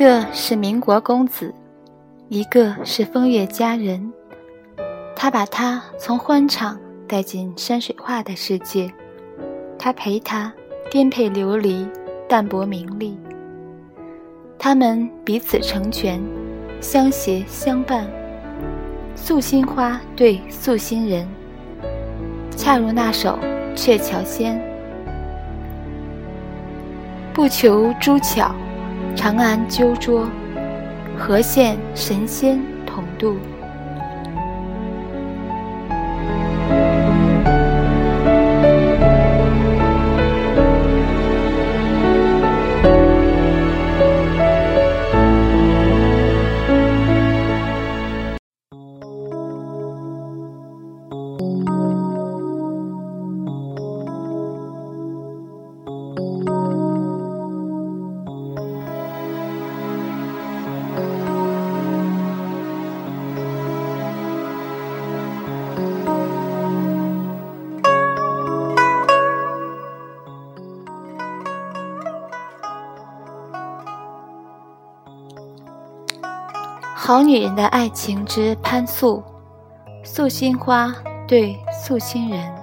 [0.00, 1.52] 个是民国公子，
[2.30, 4.10] 一个是风月佳人。
[5.14, 8.90] 他把她从欢场带进山水画的世界，
[9.78, 10.50] 他陪她
[10.90, 11.86] 颠沛流离，
[12.26, 13.14] 淡泊名利。
[14.58, 16.18] 他们彼此成全，
[16.80, 18.08] 相携相伴。
[19.14, 21.28] 素心花对素心人，
[22.56, 23.38] 恰如那首
[23.76, 24.56] 《鹊桥仙》，
[27.34, 28.54] 不求诸巧。
[29.16, 30.26] 长安鸠拙，
[31.18, 33.36] 何羡神仙同渡？
[77.10, 79.20] 好女人的爱情之潘素，
[80.04, 80.94] 素心花
[81.26, 82.54] 对素心人。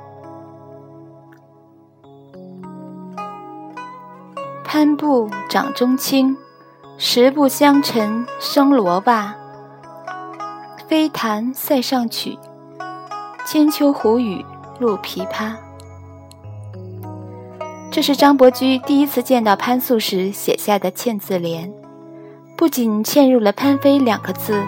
[4.64, 6.38] 潘布掌中轻，
[6.98, 9.36] 十步相尘生罗袜。
[10.88, 12.40] 飞弹塞上曲，
[13.46, 14.46] 千秋胡语
[14.80, 15.58] 入琵琶。
[17.92, 21.70] 这是张伯驹第一次见到潘素时写下的嵌字联。
[22.58, 24.64] 不仅嵌入了“潘妃”两个字，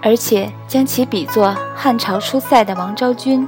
[0.00, 3.46] 而且将其比作汉朝出塞的王昭君，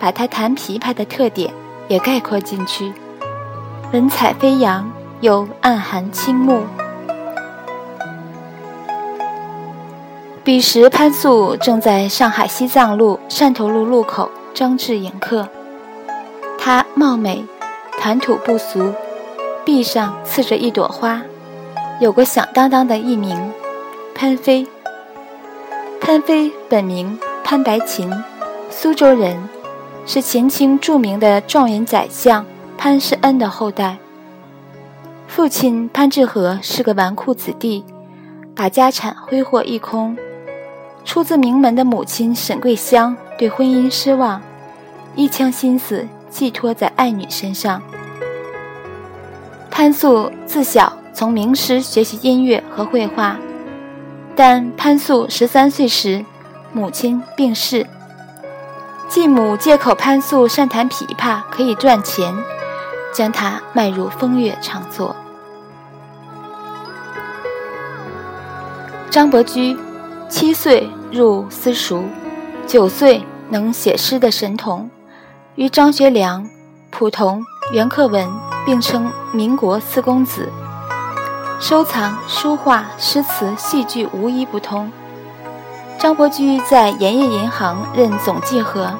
[0.00, 1.54] 把她弹琵琶的特点
[1.86, 2.92] 也概括进去，
[3.92, 6.64] 文采飞扬又暗含倾慕。
[10.42, 15.46] 彼时潘素正在上海西藏路汕头路路口张志迎客，
[16.58, 17.44] 她貌美，
[18.00, 18.92] 谈吐不俗，
[19.64, 21.22] 臂上刺着一朵花。
[22.00, 23.36] 有个响当当的艺名，
[24.14, 24.64] 潘妃。
[26.00, 28.08] 潘妃本名潘白琴，
[28.70, 29.36] 苏州人，
[30.06, 33.96] 是前清著名的状元宰相潘世恩的后代。
[35.26, 37.84] 父亲潘志和是个纨绔子弟，
[38.54, 40.16] 把家产挥霍一空。
[41.04, 44.40] 出自名门的母亲沈桂香对婚姻失望，
[45.16, 47.82] 一腔心思寄托在爱女身上。
[49.68, 50.92] 潘素自小。
[51.18, 53.36] 从名师学习音乐和绘画，
[54.36, 56.24] 但潘素十三岁时，
[56.72, 57.84] 母亲病逝。
[59.08, 62.32] 继母借口潘素善弹琵琶可以赚钱，
[63.12, 65.16] 将她卖入风月场作。
[69.10, 69.76] 张伯驹，
[70.28, 72.04] 七岁入私塾，
[72.64, 74.88] 九岁能写诗的神童，
[75.56, 76.48] 与张学良、
[76.92, 77.42] 蒲桐、
[77.72, 78.24] 袁克文
[78.64, 80.48] 并称民国四公子。
[81.60, 84.92] 收藏书画、诗词、戏剧无一不通。
[85.98, 88.92] 张伯驹在盐业银行任总计核，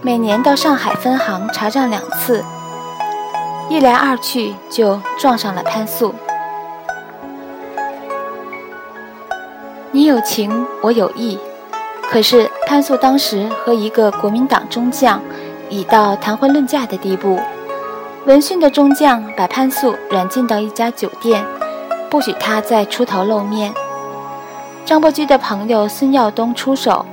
[0.00, 2.44] 每年到上海分行查账两次。
[3.68, 6.14] 一来二去，就撞上了潘素。
[9.90, 11.36] 你有情，我有意。
[12.08, 15.20] 可是潘素当时和一个国民党中将
[15.68, 17.40] 已到谈婚论嫁的地步。
[18.24, 21.44] 闻讯的中将把潘素软禁到一家酒店。
[22.10, 23.72] 不许他再出头露面。
[24.84, 27.04] 张伯驹的朋友孙耀东出手，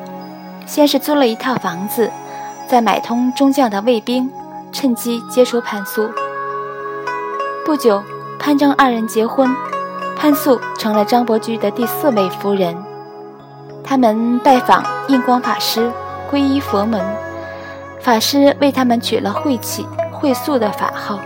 [0.66, 2.12] 先是租了一套房子，
[2.68, 4.32] 再买通中将的卫兵，
[4.72, 6.10] 趁机接触潘素。
[7.66, 8.04] 不久，
[8.38, 9.50] 潘张二人结婚，
[10.16, 12.76] 潘素成了张伯驹的第四位夫人。
[13.84, 15.92] 他们拜访印光法师，
[16.32, 17.02] 皈依佛门，
[18.00, 21.20] 法师为他们取了慧起、慧素的法号，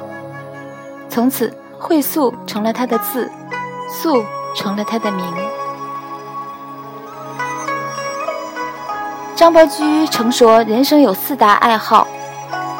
[1.09, 3.29] 从此慧素成了他的字。
[3.87, 4.23] 素
[4.55, 5.25] 成了他的名。
[9.35, 12.07] 张伯驹曾说：“人生有四大爱好，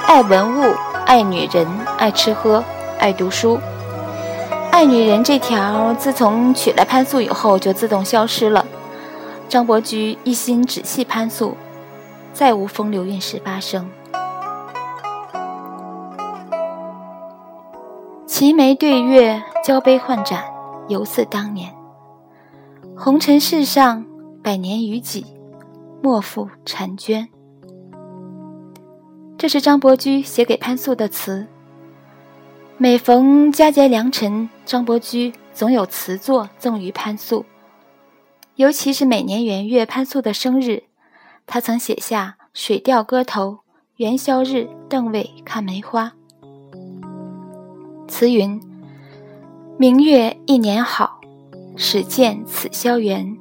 [0.07, 0.73] 爱文物，
[1.05, 1.67] 爱女人，
[1.99, 2.63] 爱吃喝，
[2.99, 3.59] 爱读书。
[4.71, 8.65] 爱女人这条，自从娶了潘素以后就自动消失了。
[9.47, 11.55] 张伯驹一心只系潘素，
[12.33, 13.89] 再无风流韵事发生。
[18.25, 20.43] 齐眉对月，交杯换盏。”
[20.87, 21.73] 犹似当年，
[22.95, 24.05] 红尘世上，
[24.41, 25.25] 百年于己，
[26.01, 27.27] 莫负婵娟。
[29.37, 31.45] 这是张伯驹写给潘素的词。
[32.77, 37.45] 每逢佳节良辰，张伯驹总有词作赠予潘素。
[38.55, 40.83] 尤其是每年元月潘素的生日，
[41.45, 43.51] 他曾写下《水调歌头·
[43.97, 46.13] 元宵日邓尉看梅花》。
[48.07, 48.59] 词云
[49.79, 51.21] ：“明月一年好，
[51.75, 53.37] 始见此消圆。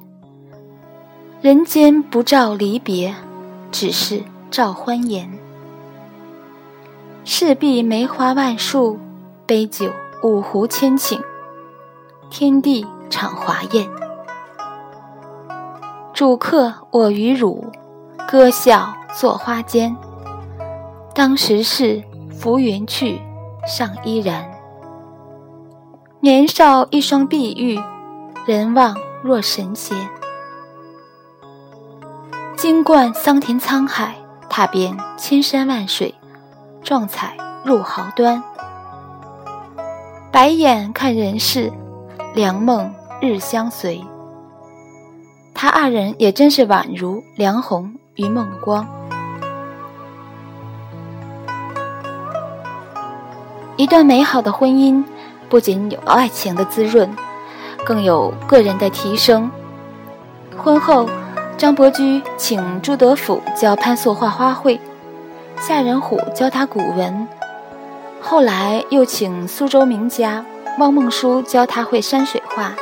[1.41, 3.15] 人间不照离别，
[3.71, 5.27] 只是照欢颜。
[7.25, 8.99] 势必梅花万树，
[9.47, 9.91] 杯酒
[10.21, 11.19] 五湖千顷，
[12.29, 13.89] 天地场华宴。”
[16.13, 17.65] 主客我与汝，
[18.27, 19.97] 歌笑作花间。
[21.15, 23.19] 当时事浮云去，
[23.67, 24.47] 尚依然。
[26.19, 27.79] 年少一双碧玉，
[28.47, 29.95] 人望若神仙。
[32.55, 34.15] 经贯桑田沧海，
[34.49, 36.15] 踏遍千山万水，
[36.81, 38.43] 壮彩入豪端。
[40.31, 41.71] 白眼看人世，
[42.33, 42.91] 良梦
[43.21, 44.03] 日相随。
[45.53, 48.87] 他二人也真是宛如梁红与孟光。
[53.75, 55.03] 一段美好的婚姻，
[55.49, 57.09] 不仅有爱情的滋润，
[57.85, 59.49] 更有个人的提升。
[60.57, 61.09] 婚后，
[61.57, 64.79] 张伯驹请朱德甫教潘素画花卉，
[65.59, 67.27] 夏仁虎教他古文，
[68.19, 70.43] 后来又请苏州名家
[70.79, 72.73] 汪孟舒教他绘山水画。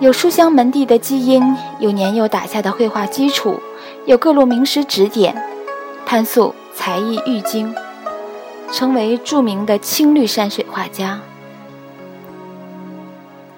[0.00, 3.60] 有书香门第的基因，有年幼打下的绘画基础，
[4.06, 5.34] 有各路名师指点，
[6.04, 7.74] 潘素才艺愈精，
[8.74, 11.20] 成为著名的青绿山水画家。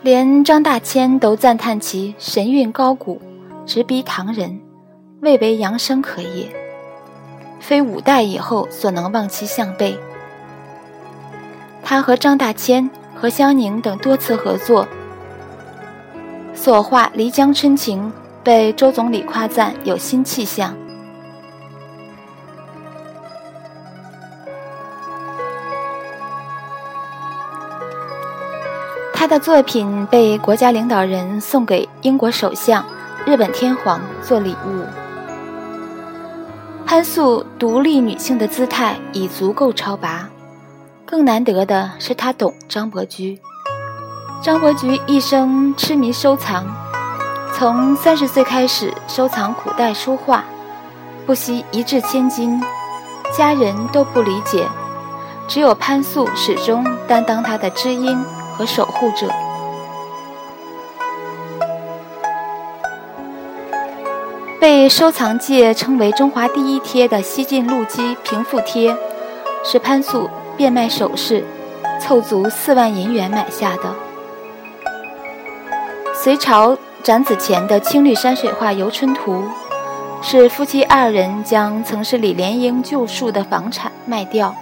[0.03, 3.23] 连张大千都赞叹其神韵高古，
[3.65, 4.61] 直逼唐人，
[5.23, 6.55] 未为扬声可也，
[7.61, 9.99] 非五代以后所能望其项背。
[11.83, 14.87] 他和张大千、何香凝等多次合作。
[16.53, 18.09] 所画《漓江春情》
[18.45, 20.77] 被周总理夸赞有新气象。
[29.27, 32.85] 他的作品被国家领导人送给英国首相、
[33.25, 34.85] 日本天皇做礼物。
[36.87, 40.29] 潘素独立女性的姿态已足够超拔，
[41.05, 43.41] 更难得的是她懂张伯驹。
[44.41, 46.65] 张伯驹一生痴迷收藏，
[47.53, 50.45] 从三十岁开始收藏古代书画，
[51.27, 52.63] 不惜一掷千金，
[53.37, 54.69] 家人都不理解，
[55.49, 58.17] 只有潘素始终担当他的知音
[58.57, 59.29] 和守护者。
[64.59, 68.97] 被收藏界称为“中华第一贴”的西晋陆机平复贴，
[69.63, 71.45] 是潘素变卖首饰，
[72.01, 73.95] 凑足四万银元买下的。
[76.15, 79.45] 隋朝展子虔的青绿山水画《游春图》，
[80.23, 84.53] 是夫妻二人将曾是李莲英旧树的房产卖掉，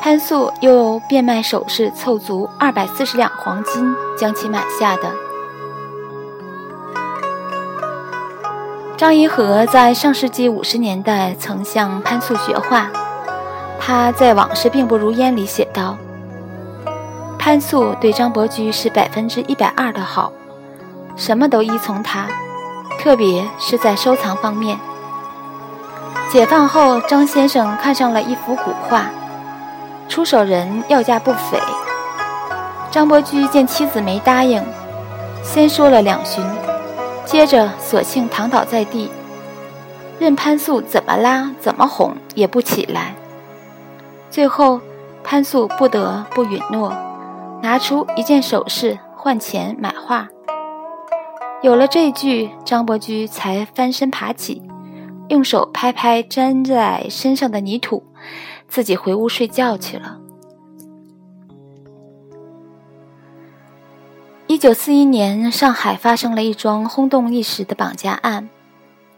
[0.00, 5.12] 潘素又变卖首饰凑足二百四十两黄金将其买下的。
[8.96, 12.90] 张颐和在上世纪五十年代曾向潘素学画，
[13.78, 15.96] 他在《往事并不如烟》里写道
[17.38, 20.32] ：“潘素对张伯驹是百分之一百二的好。”
[21.16, 22.26] 什么都依从他，
[23.00, 24.78] 特别是在收藏方面。
[26.30, 29.06] 解放后，张先生看上了一幅古画，
[30.08, 31.58] 出手人要价不菲。
[32.90, 34.62] 张伯驹见妻子没答应，
[35.42, 36.42] 先说了两旬，
[37.24, 39.10] 接着索性躺倒在地，
[40.18, 43.14] 任潘素怎么拉怎么哄也不起来。
[44.30, 44.80] 最后，
[45.22, 46.92] 潘素不得不允诺，
[47.62, 50.26] 拿出一件首饰换钱买画。
[51.60, 54.62] 有了这句，张伯驹才翻身爬起，
[55.28, 58.02] 用手拍拍粘在身上的泥土，
[58.68, 60.20] 自己回屋睡觉去了。
[64.46, 68.48] 一九四一年，上海发生了一桩轰动一时的绑架案，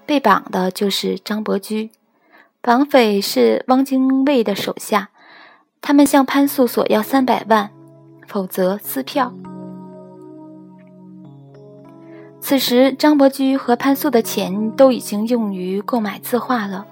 [0.04, 1.90] 被绑的就是张伯驹，
[2.60, 5.10] 绑匪是汪精卫的手下，
[5.80, 7.70] 他们向潘素索要三百万，
[8.26, 9.32] 否则撕票。
[12.40, 16.86] 此时，张伯驹和潘素的钱都已经用于购买字画了，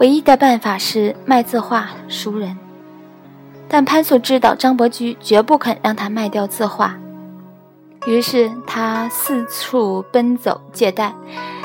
[0.00, 2.56] 唯一的办法是卖字画赎人。
[3.68, 6.98] 但潘素知道张伯驹绝不肯让他卖掉字画，
[8.06, 11.14] 于是他四处奔走借贷，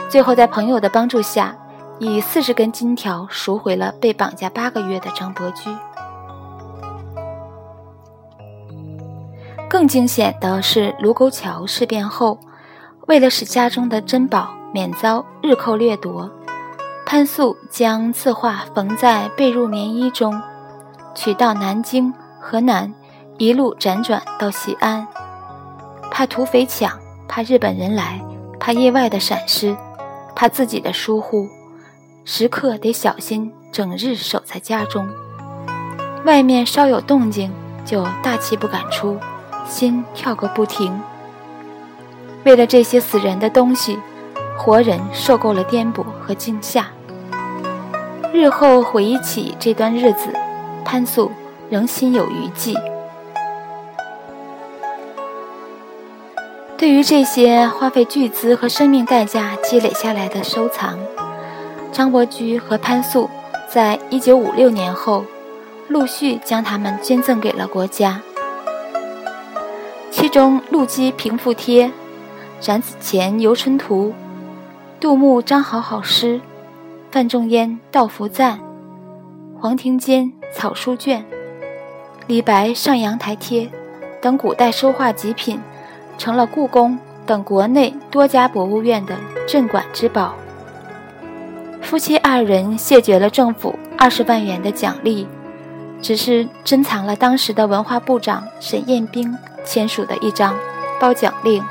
[0.09, 1.55] 最后在朋友的帮助下，
[1.97, 5.69] 以四十根金条赎回了被绑架八个月的张伯驹。
[9.69, 12.37] 更惊险的是，卢沟桥事变后，
[13.07, 16.29] 为了使家中的珍宝免遭日寇掠夺，
[17.05, 20.41] 潘素将字画缝在被褥棉衣中，
[21.13, 22.91] 取到南京、河南，
[23.38, 25.07] 一路辗转到西安，
[26.09, 26.91] 怕土匪抢，
[27.27, 28.19] 怕日本人来，
[28.59, 29.77] 怕意外的闪失，
[30.35, 31.47] 怕自己的疏忽，
[32.25, 35.07] 时刻得小心，整日守在家中，
[36.25, 37.53] 外面稍有动静，
[37.85, 39.15] 就大气不敢出。
[39.67, 41.00] 心跳个不停。
[42.43, 44.00] 为了这些死人的东西，
[44.55, 46.88] 活人受够了颠簸和惊吓。
[48.35, 50.27] 日后回忆起这段日子，
[50.83, 51.31] 潘素
[51.69, 52.75] 仍心有余悸。
[56.77, 60.99] 对于这些花费巨资和生命代价积累下来的收藏，
[61.93, 63.29] 张伯驹和潘素
[63.69, 65.23] 在一九五六年后，
[65.87, 68.21] 陆续将它们捐赠给了国家。
[70.11, 71.85] 其中，《陆机平复帖》
[72.59, 74.07] 《展子虔游春图》
[74.99, 76.35] 《杜牧张好好诗》
[77.15, 78.60] 《范仲淹道福赞》
[79.57, 81.22] 《黄庭坚草书卷》
[82.27, 83.62] 《李白上阳台帖》
[84.22, 85.57] 等古代书画极品，
[86.17, 89.15] 成了故宫等国内多家博物院的
[89.48, 90.36] 镇馆之宝。
[91.81, 95.25] 夫妻二人谢绝了政府二十万元的奖励，
[96.01, 99.34] 只是珍藏了当时的文化部长沈雁冰。
[99.63, 100.53] 签署的一张
[101.00, 101.63] 褒奖令。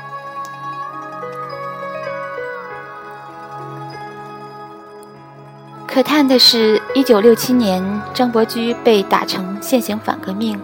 [5.95, 7.81] 可叹的是，一九六七年，
[8.13, 10.59] 张伯驹被打成现行反革命，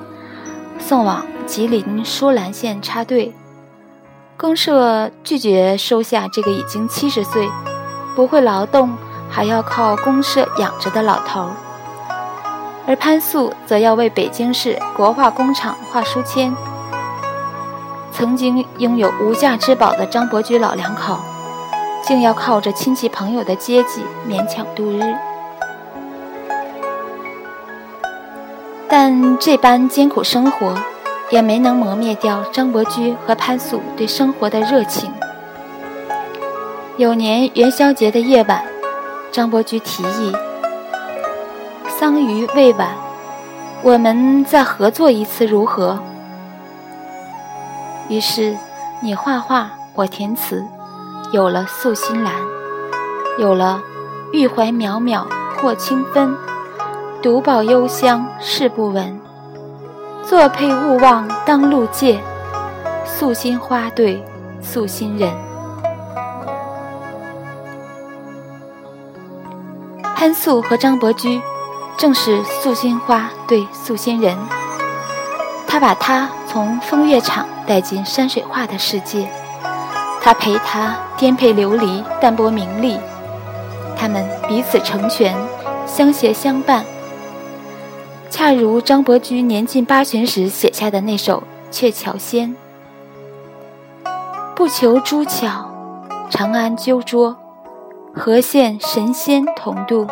[0.77, 3.33] 送往吉林舒兰县插队。
[4.35, 7.47] 公社拒绝收下这个已经七十岁、
[8.13, 8.93] 不会劳动，
[9.29, 11.51] 还要靠公社养着的老头儿，
[12.85, 16.53] 而潘素则要为北京市国画工厂画书签。
[18.11, 21.17] 曾经拥有无价之宝的张伯驹老两口，
[22.01, 25.01] 竟要靠着亲戚朋友的接济勉强度日。
[28.89, 30.75] 但这般艰苦生活，
[31.29, 35.11] 也没能磨灭掉张伯驹和潘素对生活的热情。
[36.97, 38.61] 有年元宵节的夜晚，
[39.31, 40.35] 张伯驹提议
[41.87, 42.89] ：“桑榆未晚，
[43.81, 45.97] 我们再合作一次如何？”
[48.09, 48.57] 于是，
[49.01, 50.67] 你画画，我填词，
[51.31, 52.33] 有了《素心兰》，
[53.39, 53.81] 有了
[54.33, 56.35] “玉怀渺渺或清芬，
[57.21, 59.17] 独抱幽香事不闻。
[60.25, 62.19] 作配勿忘当路借，
[63.05, 64.21] 素心花对
[64.61, 65.33] 素心人。”
[70.13, 71.41] 潘素和张伯驹
[71.97, 74.37] 正是素心花对素心人，
[75.65, 77.47] 他把他从风月场。
[77.67, 79.31] 带进山水画的世界，
[80.23, 82.97] 他陪他颠沛流离，淡泊名利。
[83.97, 85.35] 他们彼此成全，
[85.87, 86.85] 相携相伴。
[88.29, 91.43] 恰如张伯驹年近八旬时写下的那首
[91.75, 92.55] 《鹊桥仙》
[94.55, 95.69] ：“不求诸巧，
[96.29, 97.35] 长安鸠拙，
[98.13, 100.07] 何羡神仙同度？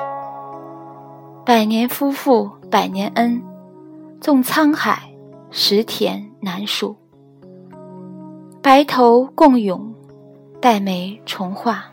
[1.45, 3.41] 百年夫妇百年恩，
[4.19, 5.03] 纵沧海
[5.51, 6.95] 石田难数。”
[8.61, 9.95] 白头共永，
[10.61, 11.85] 黛眉重画，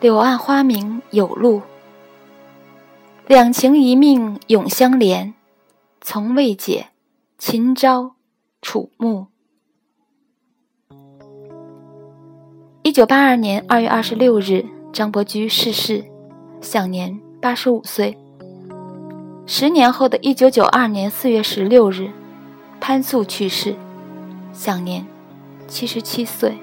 [0.00, 1.60] 柳暗花明有路。
[3.26, 5.34] 两情一命永相连，
[6.00, 6.86] 从未解，
[7.36, 8.14] 秦朝
[8.62, 9.26] 楚暮。
[12.82, 16.06] 一九八二年二月二十六日，张伯驹逝世，
[16.62, 18.16] 享年八十五岁。
[19.44, 22.10] 十年后的一九九二年四月十六日，
[22.80, 23.76] 潘素去世，
[24.54, 25.06] 享年。
[25.66, 26.56] 七十七岁。